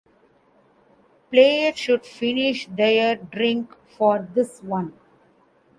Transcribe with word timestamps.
Player 1.29 1.73
should 1.75 2.07
finish 2.07 2.65
their 2.65 3.17
drink 3.17 3.75
for 3.95 4.27
this 4.33 4.63
one. 4.63 4.93